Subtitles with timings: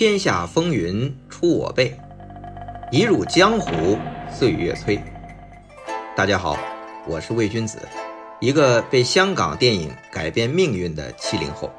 [0.00, 1.94] 天下风云出我辈，
[2.90, 3.98] 一入江湖
[4.32, 4.98] 岁月催。
[6.16, 6.56] 大家好，
[7.06, 7.78] 我是魏君子，
[8.40, 11.70] 一个被香港电影改变命运的七零后。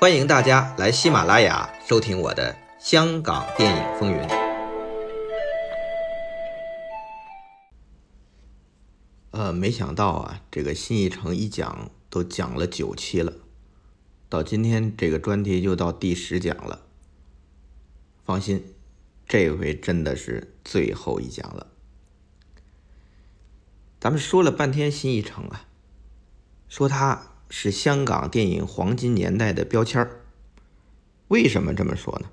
[0.00, 4.18] 欢迎大家来喜马拉雅收听我的《香港电影风云》。
[9.32, 13.34] 呃，没想到啊，这个新艺城一讲都讲了九期了，
[14.30, 16.86] 到今天这个专题就到第十讲了。
[18.24, 18.64] 放心，
[19.26, 21.66] 这回真的是最后一讲了。
[24.00, 25.66] 咱们说了半天新艺城啊，
[26.68, 30.22] 说它是香港电影黄金年代的标签儿。
[31.28, 32.30] 为什么这么说呢？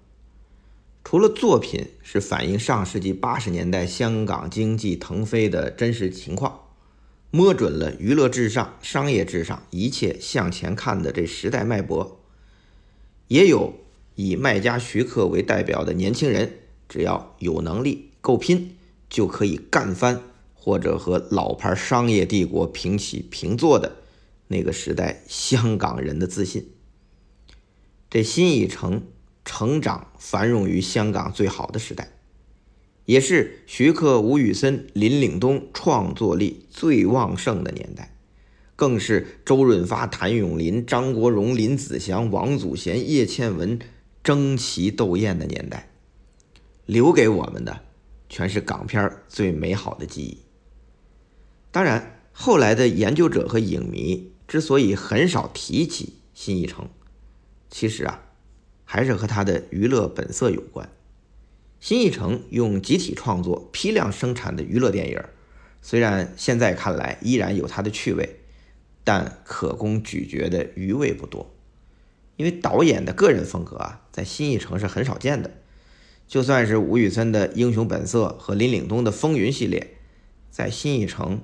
[1.03, 6.67] 除了作品是反映上世纪八十年代香港经济腾飞的真实情况，
[7.31, 12.19] 摸准了娱乐至上、商业至上、一切向前看的这时代脉搏，
[13.27, 13.73] 也有。
[14.21, 16.51] 以卖家徐克为代表的年轻人，
[16.89, 18.75] 只要有能力、够拼，
[19.09, 20.21] 就可以干翻，
[20.53, 23.95] 或者和老牌商业帝国平起平坐的
[24.49, 26.67] 那个时代，香港人的自信。
[28.09, 29.03] 这新艺城
[29.45, 32.09] 成长繁荣于香港最好的时代，
[33.05, 38.17] 也是徐克、吴宇森、林岭东创作力最旺盛的年代，
[38.75, 43.79] 更是周润发、谭咏麟、张国荣、林子祥、王祖贤、叶倩文。
[44.23, 45.89] 争奇斗艳的年代，
[46.85, 47.81] 留给我们的
[48.27, 50.39] 全是港片最美好的记忆。
[51.71, 56.89] 当然，后来的研究者和影迷之所以很少提起新艺城，
[57.69, 58.23] 其实啊，
[58.83, 60.89] 还是和他的娱乐本色有关。
[61.79, 65.23] 新艺城用集体创作、批量生产的娱乐电影，
[65.81, 68.41] 虽然现在看来依然有它的趣味，
[69.03, 71.55] 但可供咀嚼的余味不多。
[72.39, 75.51] 因为导演的个人风格啊，在新艺城是很少见的。
[76.25, 79.97] 就算是吴宇森的《英雄本色》和林岭东的《风云》系列，
[80.49, 81.41] 在新艺城，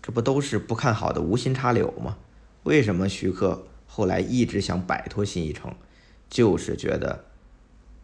[0.00, 2.16] 这不都是不看好的无心插柳吗？
[2.62, 5.74] 为什么徐克后来一直想摆脱新艺城？
[6.30, 7.24] 就是觉得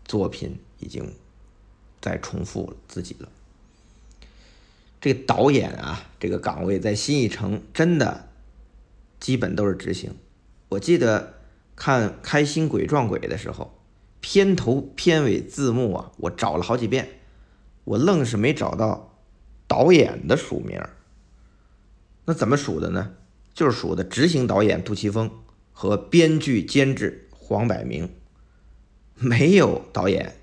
[0.04, 1.14] 作品已经
[2.00, 3.28] 在重复自己了。
[5.00, 8.28] 这个导演啊，这个岗位在新艺城真的
[9.20, 10.16] 基本都是执行。
[10.70, 11.34] 我记得。
[11.74, 13.78] 看《开心鬼撞鬼》的时候，
[14.20, 17.08] 片头片尾字幕啊，我找了好几遍，
[17.84, 19.18] 我愣是没找到
[19.66, 20.80] 导演的署名。
[22.24, 23.14] 那怎么数的呢？
[23.52, 25.30] 就是数的执行导演杜琪峰
[25.72, 28.08] 和编剧监制黄百鸣，
[29.16, 30.36] 没有导演，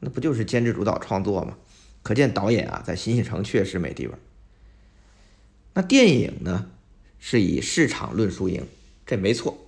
[0.00, 1.56] 那不就是监制主导创作吗？
[2.02, 4.14] 可见导演啊，在新戏城确实没地位。
[5.72, 6.70] 那电影呢，
[7.18, 8.66] 是以市场论输赢，
[9.06, 9.63] 这没错。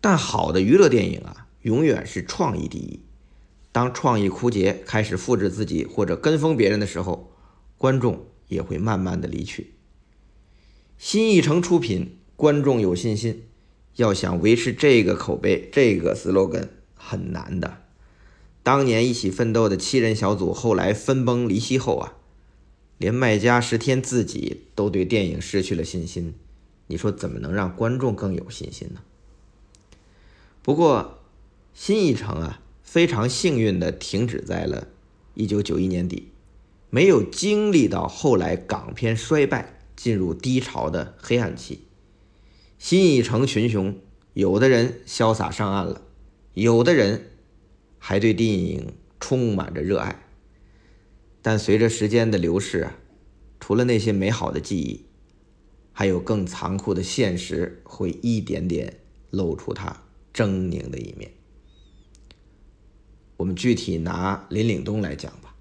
[0.00, 3.00] 但好的娱乐电影啊，永远是创意第一。
[3.72, 7.32] 当创意枯竭，开始复制自己或者跟风别人的时候，
[7.76, 9.74] 观众也会慢慢的离去。
[10.96, 13.42] 新艺城出品，观众有信心，
[13.96, 17.82] 要想维持这个口碑，这个 slogan 很难的。
[18.62, 22.14] 当年一起奋斗的七人小组，后来分崩离析后啊，
[22.96, 26.34] 连卖家石天自己都对电影失去了信心，
[26.86, 29.00] 你说怎么能让观众更有信心呢？
[30.66, 31.20] 不过，
[31.74, 34.88] 新艺城啊，非常幸运的停止在了
[35.36, 36.32] 1991年底，
[36.90, 41.82] 没有经历到后来港片衰败、进入低潮的黑暗期。
[42.78, 43.96] 新艺城群雄，
[44.32, 46.02] 有的人潇洒上岸了，
[46.54, 47.30] 有的人
[48.00, 50.24] 还对电影充满着热爱。
[51.42, 52.96] 但随着时间的流逝啊，
[53.60, 55.04] 除了那些美好的记忆，
[55.92, 58.98] 还有更残酷的现实会一点点
[59.30, 60.02] 露出它。
[60.36, 61.32] 狰狞的一面。
[63.38, 65.56] 我们具体拿林岭东来讲吧，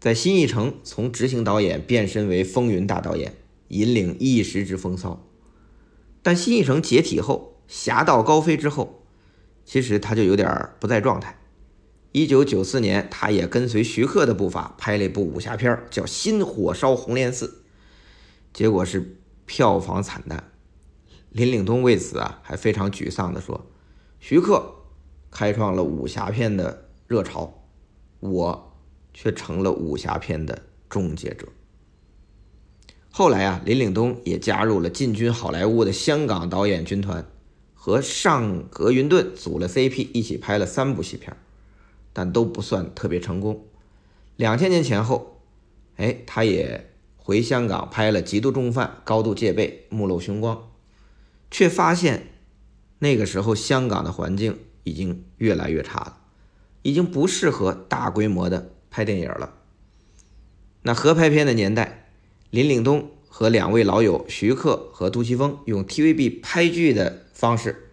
[0.00, 3.34] 在新艺城从执行导演变身为风云大导演，
[3.68, 5.26] 引领一时之风骚。
[6.22, 9.04] 但新艺城解体后，侠盗高飞之后，
[9.64, 11.38] 其实他就有点不在状态。
[12.12, 17.46] 一九九四年，他也跟随徐克的步伐拍了一部武侠片，叫《新火烧红莲寺》，
[18.52, 20.52] 结果是票房惨淡。
[21.34, 23.66] 林岭东为此啊，还非常沮丧地说
[24.20, 24.72] ：“徐克
[25.32, 27.64] 开创了武侠片的热潮，
[28.20, 28.72] 我
[29.12, 31.48] 却成了武侠片的终结者。”
[33.10, 37.26] 后来啊，林岭东也加入了进军好莱坞的香港导演军团，
[37.74, 41.36] 和尚格云顿组了 CP，一起拍了三部戏片，
[42.12, 43.66] 但都不算特别成功。
[44.36, 45.40] 两千年前后，
[45.96, 50.56] 哎，他也回香港拍了《极度重犯》《高度戒备》《目露凶光》。
[51.54, 52.26] 却发现，
[52.98, 56.18] 那个时候香港的环境已经越来越差了，
[56.82, 59.54] 已经不适合大规模的拍电影了。
[60.82, 62.08] 那合拍片的年代，
[62.50, 67.92] 林岭东和两位老友徐克和杜琪峰用 TVB 拍剧的方式，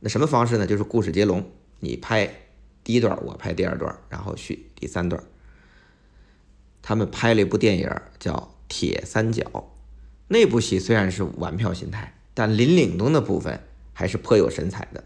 [0.00, 0.66] 那什么方式呢？
[0.66, 2.42] 就是故事接龙，你拍
[2.84, 5.24] 第一段，我拍第二段，然后续第三段。
[6.82, 8.34] 他们拍了一部电影叫
[8.68, 9.42] 《铁三角》，
[10.28, 13.60] 那部戏虽然是玩票心态，但林岭东的部分
[13.92, 15.04] 还是颇有神采的。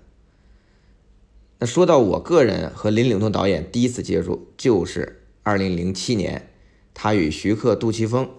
[1.58, 6.50] 那说到我个人和林岭东导演第一次接触，就是二零零七年。
[6.96, 8.30] 他与徐克、杜琪峰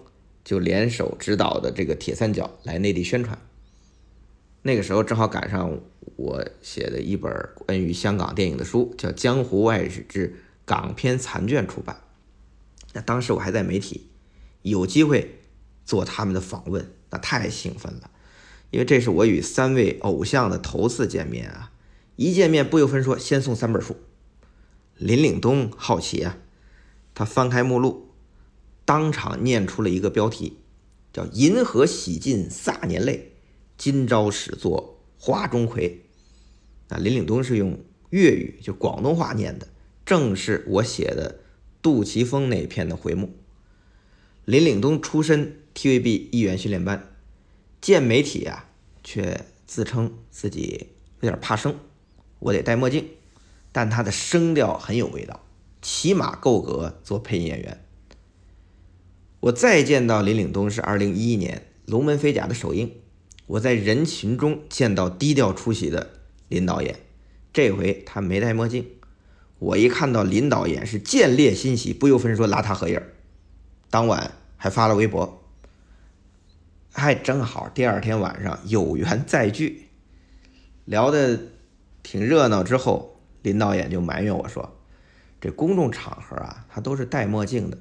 [0.42, 3.38] 就联手执导的这个《铁三角》来内地宣传。
[4.62, 5.78] 那个时候正好赶上
[6.16, 12.00] 我写的一本关于香港电影的书，叫《江湖外史之港片残卷》出版。
[12.94, 14.08] 那当时我还在媒体，
[14.62, 15.38] 有机会
[15.84, 18.10] 做他们的访问，那太兴奋了，
[18.70, 21.72] 因为这是我与三位偶像的头次见面啊！
[22.16, 23.96] 一见面不由分说，先送三本书。
[24.96, 26.38] 林岭东好奇啊，
[27.14, 28.08] 他翻开目录。
[28.84, 30.58] 当场念出了一个标题，
[31.12, 33.32] 叫“银河洗尽洒年泪，
[33.76, 35.92] 今朝始作花钟馗”。
[36.88, 37.78] 啊，林岭东是用
[38.10, 39.66] 粤语，就广东话念的，
[40.04, 41.40] 正是我写的
[41.82, 43.30] 杜琪峰那篇的回目。
[44.44, 47.15] 林岭东出身 TVB 艺员训练班，
[47.86, 48.68] 见媒体啊，
[49.04, 50.88] 却自称自己
[51.20, 51.76] 有点怕生，
[52.40, 53.10] 我得戴墨镜，
[53.70, 55.46] 但他的声调很有味道，
[55.80, 57.84] 起码够格做配音演员。
[59.38, 62.92] 我再见到林岭东是二零一一年《龙门飞甲》的首映，
[63.46, 66.10] 我在人群中见到低调出席的
[66.48, 66.98] 林导演，
[67.52, 68.84] 这回他没戴墨镜，
[69.60, 73.00] 我一看到林导演是见猎欣喜，不由分说拉他合影，
[73.90, 75.45] 当晚还发了微博，
[76.96, 79.86] 还正好第二天晚上有缘再聚，
[80.86, 81.38] 聊的
[82.02, 84.78] 挺热闹之后，林导演就埋怨我说，
[85.38, 87.78] 这公众场合啊，他都是戴墨镜的。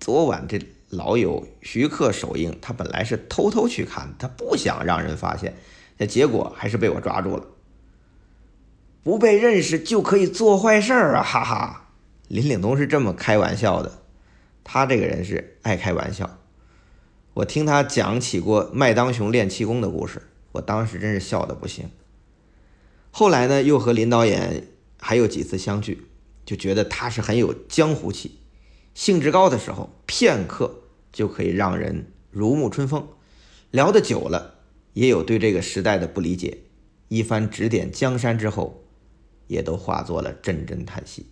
[0.00, 0.58] 昨晚这
[0.88, 5.54] 老友徐克首映，他本来是偷偷去看，他不想让人发现，
[5.98, 7.46] 那结果还是被我抓住了。
[9.04, 11.90] 不被认识就可以做坏事儿啊，哈哈！
[12.28, 13.92] 林岭东是这么开玩笑的，
[14.64, 16.38] 他这个人是爱开玩笑。
[17.34, 21.88] 我听他讲起过麦当雄练气功的故事，我当时真是笑的不行。
[23.10, 24.68] 后来呢，又和林导演
[24.98, 26.06] 还有几次相聚，
[26.44, 28.38] 就觉得他是很有江湖气。
[28.94, 33.04] 兴致高的时候，片刻就可以让人如沐春风；
[33.70, 34.58] 聊得久了，
[34.92, 36.58] 也有对这个时代的不理解。
[37.08, 38.84] 一番指点江山之后，
[39.46, 41.26] 也都化作了阵阵叹息。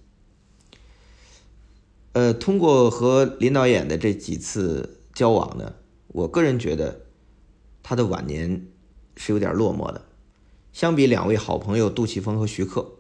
[2.13, 5.75] 呃，通过和林导演的这几次交往呢，
[6.13, 7.07] 我个人觉得
[7.83, 8.67] 他的晚年
[9.17, 10.07] 是有点落寞的。
[10.73, 12.99] 相比两位好朋友杜琪峰和徐克，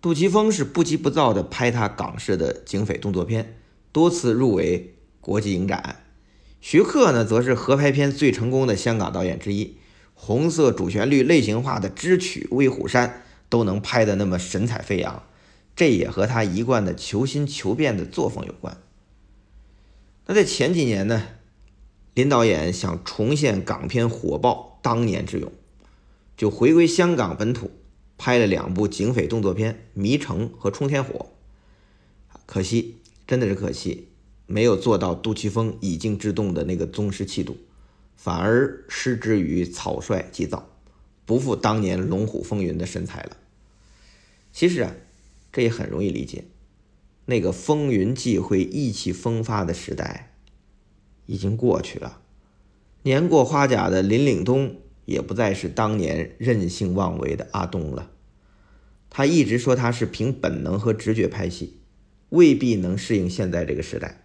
[0.00, 3.58] 杜琪峰是不急不躁地拍他港式的警匪动作片。
[3.92, 6.04] 多次入围国际影展，
[6.60, 9.76] 徐克呢，则是合拍片最成功的香港导演之一，
[10.14, 13.08] 红色主旋律类型化的《智取威虎山》
[13.48, 15.22] 都能拍得那么神采飞扬，
[15.76, 18.78] 这也和他一贯的求新求变的作风有关。
[20.26, 21.22] 那在前几年呢，
[22.14, 25.50] 林导演想重现港片火爆当年之勇，
[26.36, 27.70] 就回归香港本土，
[28.18, 31.30] 拍了两部警匪动作片《迷城》和《冲天火》，
[32.46, 32.96] 可惜。
[33.24, 34.08] 真的是可惜，
[34.46, 37.56] 没有做到杜琪峰以静制动的那个宗师气度，
[38.14, 40.68] 反而失之于草率急躁，
[41.24, 43.36] 不复当年龙虎风云的神采了。
[44.52, 44.94] 其实啊，
[45.50, 46.44] 这也很容易理解，
[47.24, 50.31] 那个风云际会、意气风发的时代
[51.32, 52.20] 已经过去了。
[53.02, 58.10] 年过花甲的林岭东也不再是当年任性妄为的阿东了。
[59.08, 61.78] 他一直说他是凭本能和直觉拍戏。
[62.28, 64.24] 未必能适应现在这个时代，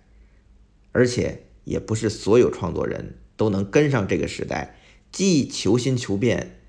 [0.94, 4.78] 而且也不是所有创作人都能跟上这个时代，
[5.12, 6.62] 既求新求变，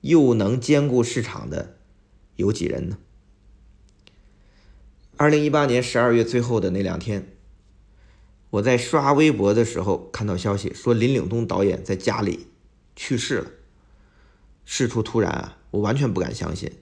[0.00, 1.76] 又能兼顾市场的，
[2.36, 2.96] 有几人呢？
[5.18, 7.35] 二零一八年十二月最后的那两天，
[8.50, 12.46] 我在刷微博的时候看到消息说林岭东导演在家里
[12.94, 13.50] 去世了，
[14.64, 16.72] 事出突然啊，我完全不敢相信，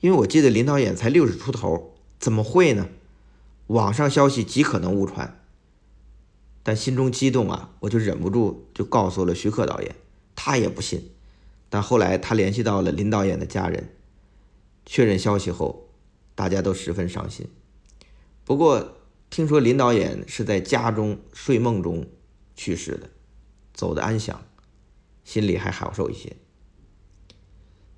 [0.00, 2.88] 因为我记得林导演才六十出头，怎么会呢？
[3.68, 5.40] 网上消息极可能误传，
[6.62, 9.94] 但心中激动啊，我就忍不住就告诉了徐克导演，
[10.34, 11.10] 他也不信。
[11.70, 13.88] 但后来他联系到了林导演的家人，
[14.84, 15.88] 确认消息后，
[16.34, 17.48] 大家都十分伤心。
[18.44, 18.98] 不过
[19.34, 22.06] 听说林导演是在家中睡梦中
[22.54, 23.10] 去世的，
[23.72, 24.46] 走的安详，
[25.24, 26.36] 心里还好受一些。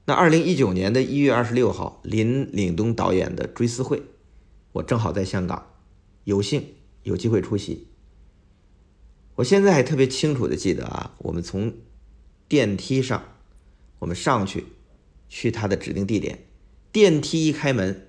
[0.06, 4.02] 那二零一九年的一月二十六号，林岭东导演的追思会，
[4.72, 5.74] 我正好在香港，
[6.24, 7.88] 有幸有机会出席。
[9.34, 11.74] 我现在还特别清楚的记得啊，我们从
[12.48, 13.22] 电梯上，
[13.98, 14.64] 我们上去
[15.28, 16.46] 去他的指定地点，
[16.90, 18.05] 电梯一开门，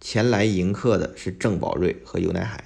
[0.00, 2.64] 前来迎客的是郑宝瑞和尤乃海。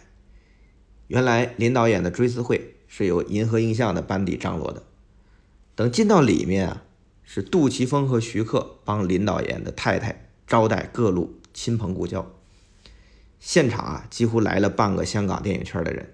[1.09, 4.83] 原来林导演的追思会是由银河映像的班底张罗的。
[5.75, 6.83] 等进到里面啊。
[7.33, 12.29] 是杜琪峰和徐克帮林导演的太太招待各路亲朋故交，
[13.39, 16.13] 现场啊几乎来了半个香港电影圈的人。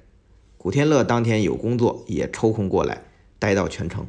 [0.59, 3.05] 古天乐当天有工作，也抽空过来
[3.39, 4.07] 待到全程。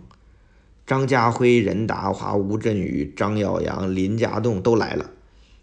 [0.85, 5.11] 张家辉、任达华、吴镇宇、张耀扬、林家栋都来了，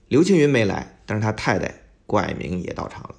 [0.08, 1.74] 刘青云没来，但是他太太
[2.06, 3.14] 郭蔼明也到场了。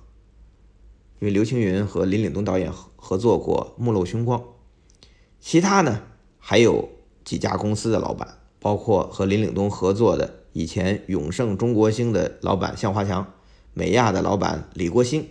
[1.19, 4.39] 因为刘青云和林岭东导演合合作过《目露凶光》，
[5.39, 6.01] 其他呢
[6.39, 6.89] 还有。
[7.25, 13.33] 几家公司的老板，包括和林岭东合作的以前永盛中国星的老板向华强，
[13.73, 15.27] 美亚的老板李国兴，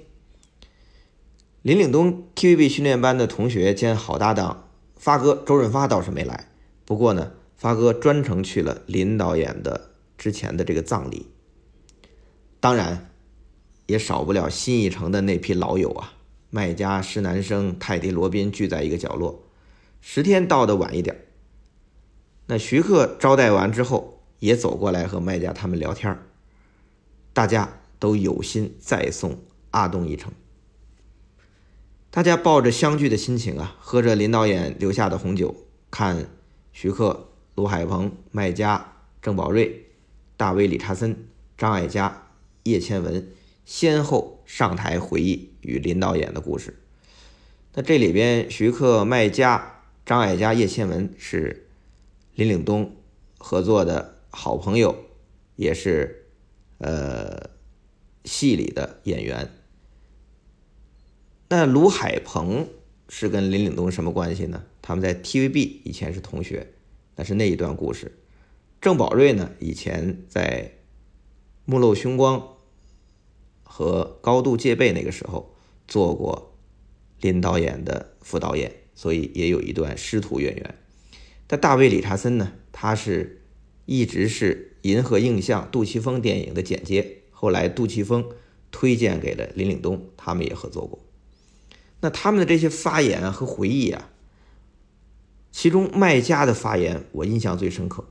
[1.63, 6.51] 林岭东 TVB 训练班的同学兼好搭档发哥周润发倒是没来，
[6.85, 11.29] 不过呢，发哥专程去了林导演的之前的这个葬礼。
[12.65, 13.11] 当然，
[13.85, 16.15] 也少不了新艺城的那批老友啊，
[16.49, 19.45] 麦家、施南生、泰迪罗宾聚在一个角落，
[20.01, 21.27] 十天到的晚一点。
[22.47, 26.19] 那徐克招待完之后，也走过来和麦家他们聊天
[27.35, 29.41] 大家都有心再送
[29.73, 30.33] 阿东一程。
[32.11, 35.55] 大家抱着相聚的心情啊，喝着林导演留下的红酒，
[35.91, 36.31] 看
[36.73, 39.85] 徐克、卢海鹏、麦家、郑宝瑞、
[40.39, 41.29] 大卫·理查森、
[41.59, 42.23] 张艾嘉、
[42.65, 43.29] 叶倩文
[43.65, 46.77] 先后上台回忆与林导演的故事。
[47.75, 51.63] 那这里边，徐克、麦家、张艾嘉、叶倩文是。
[52.37, 52.97] 林岭东
[53.39, 55.05] 合作的好朋友，
[55.55, 56.27] 也是
[56.79, 57.51] 呃
[58.25, 59.51] 戏里的演员。
[61.49, 62.67] 那卢海鹏
[63.09, 64.65] 是跟林岭东什么关系呢？
[64.83, 66.73] 他们在 TVB 以前是同学，
[67.15, 68.19] 那是那一段故事。
[68.81, 70.73] 郑宝瑞呢，以前在
[71.65, 72.41] 《目露凶光》
[73.77, 75.53] 和《高度戒备》那个时候
[75.89, 76.55] 做过
[77.21, 80.79] 林导演的副导演，所以也有一段师徒渊源。
[81.49, 82.53] 但大卫·理查森呢？
[82.71, 83.43] 他是
[83.85, 88.25] 一直是银河映像杜琪峰电影的剪接，后来杜琪峰
[88.71, 91.01] 推荐给了林岭东，他们也合作过。
[92.01, 94.13] 那他们的这些发言和回忆啊，
[95.51, 98.07] 其中麦家的发言我印象最深刻。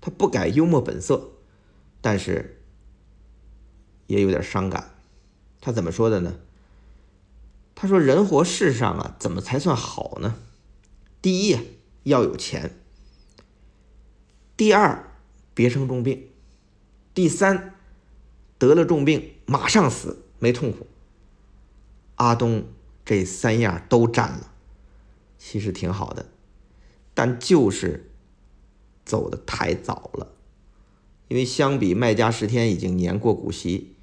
[0.00, 1.32] 他不改幽默本色，
[2.00, 2.55] 但是
[4.06, 4.90] 也有点伤感。
[5.60, 6.36] 他怎么说的呢？
[7.74, 10.36] 他说：“人活世上啊，怎么才算好呢？
[11.20, 11.58] 第一。”
[12.06, 12.78] 要有钱。
[14.56, 15.10] 第二，
[15.54, 16.28] 别生重病。
[17.14, 17.74] 第三，
[18.58, 20.86] 得了重病马上死，没痛苦。
[22.14, 22.68] 阿东
[23.04, 24.52] 这三样都占了，
[25.36, 26.26] 其实挺好的，
[27.12, 28.08] 但就是
[29.04, 30.28] 走的太早了。
[31.26, 33.95] 因为相比麦家十天已经年过古稀，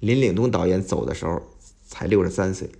[0.00, 1.42] 林岭东导演走的时候
[1.86, 2.70] 才六十三岁。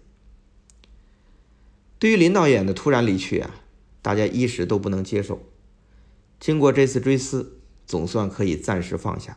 [1.99, 3.55] 对于林导演的突然离去啊。
[4.01, 5.43] 大家一时都不能接受，
[6.41, 9.37] 经过这次追思，总算可以暂时放下。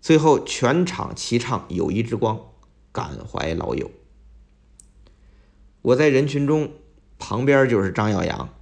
[0.00, 2.36] 最后全场齐唱《友谊之光》，
[2.90, 3.90] 感怀老友。
[5.82, 6.72] 我在人群中，
[7.18, 8.54] 旁边就是张耀扬，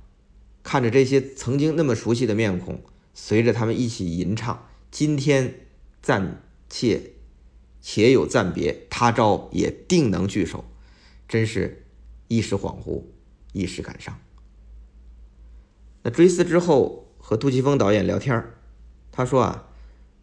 [0.64, 2.82] 看着这些曾经那么熟悉的面孔，
[3.14, 5.66] 随着他们一起吟唱：“今天
[6.02, 7.12] 暂且
[7.80, 10.64] 且有暂别，他朝也定能聚首。”
[11.28, 11.86] 真是
[12.26, 13.04] 一时恍惚，
[13.52, 14.18] 一时感伤。
[16.02, 18.44] 那追思之后和杜琪峰导演聊天
[19.12, 19.68] 他说啊，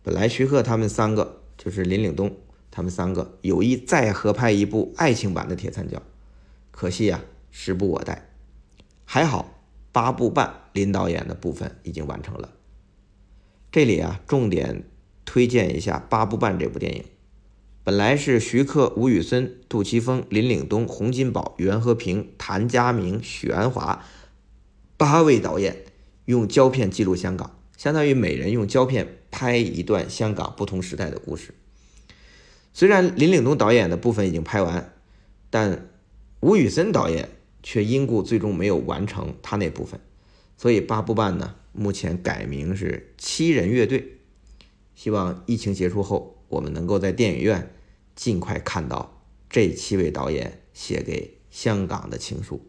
[0.04, 2.36] 本来徐克他们三个就是林岭东
[2.72, 5.98] 他们三个有意再合拍一部爱情版的《铁三角》，
[6.72, 8.30] 可惜啊时不我待，
[9.06, 9.62] 还好
[9.92, 12.54] 八部半林导演的部分已经完成了。
[13.72, 14.84] 这里啊重点
[15.24, 17.06] 推荐一下八部半这部电影，
[17.88, 24.04] 本来是徐克、吴宇森、杜琪峰、林岭东、洪金宝、袁和平、谭家明、许鞍华。
[24.98, 25.86] 八位导演
[26.26, 31.54] 用胶片记录香港，相当于每人用胶片拍一段香港不同时代的故事。
[32.74, 34.94] 虽然林岭东导演的部分已经拍完，
[35.50, 35.88] 但
[36.42, 37.30] 吴宇森导演
[37.64, 39.98] 却因故最终没有完成他那部分，
[40.58, 44.18] 所以八部半呢，目前改名是七人乐队。
[44.94, 47.72] 希望疫情结束后，我们能够在电影院
[48.18, 52.66] 尽快看到这七位导演写给香港的情书。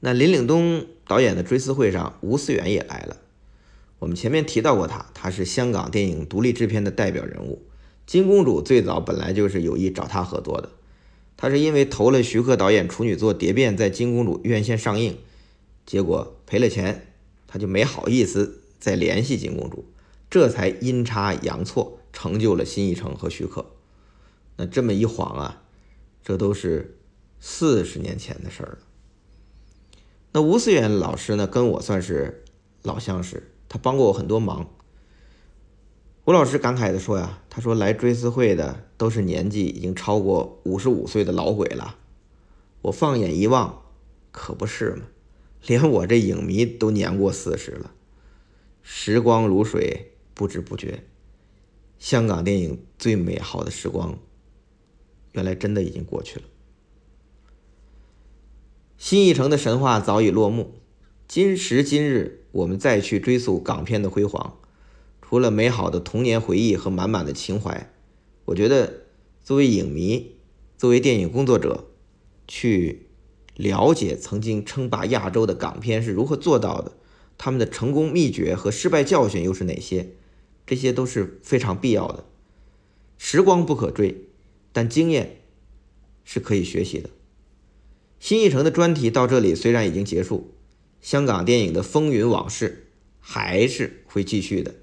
[0.00, 3.18] 那林岭东导演的追思会上，吴思远也来了。
[3.98, 7.62] 我们前面提到过他，他是香港电影独立制片的代表人物。
[8.06, 10.70] 金公主最早本来就是有意找他合作的，
[11.36, 15.16] 他是因为投了徐克导演处女作《蝶变》在金公主院线上映，
[15.86, 17.06] 结果赔了钱，
[17.46, 19.86] 他就没好意思再联系金公主，
[20.28, 23.66] 这才阴差阳错成就了新艺城和徐克。
[24.56, 25.64] 那这么一晃啊，
[26.22, 26.96] 这都是
[27.40, 28.78] 四十年前的事儿了。
[30.32, 32.44] 那吴思远老师呢，跟我算是
[32.82, 34.70] 老相识，他帮过我很多忙。
[36.24, 41.98] 吴老师感慨地说呀：“他说来追思会的都是年纪已经超过五十五岁的老鬼了。
[42.82, 43.82] 我放眼一望，
[44.32, 45.02] 可不是嘛，
[45.66, 47.90] 连我这影迷都年过四十了。
[48.82, 51.04] 时光如水，不知不觉，
[51.98, 54.18] 香港电影最美好的时光，
[55.32, 56.44] 原来真的已经过去了。
[58.98, 60.74] 新艺城的神话早已落幕，
[61.26, 64.58] 今时今日，我们再去追溯港片的辉煌。”
[65.26, 67.90] 除了美好的童年回忆和满满的情怀，
[68.44, 69.06] 我觉得
[69.42, 70.36] 作为影迷，
[70.76, 71.86] 作为电影工作者，
[72.46, 73.08] 去
[73.56, 76.92] 了解曾经称霸亚洲的港片是如何做到的，
[77.36, 80.10] 他们的成功秘诀和失败教训又是哪些，
[80.66, 82.24] 这些都是非常必要的。
[83.18, 84.28] 时光不可追，
[84.72, 85.42] 但经验
[86.24, 87.10] 是可以学习的。
[88.18, 90.54] 新艺城的专题到这里虽然已经结束，
[91.00, 92.90] 香港电影的风云往事
[93.20, 94.74] 还是会继续的。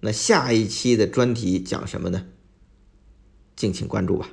[0.00, 2.26] 那下一期的专题讲什么呢？
[3.54, 4.30] 敬请关注吧。